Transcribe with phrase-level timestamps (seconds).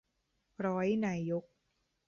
[0.65, 1.43] ร้อยนายก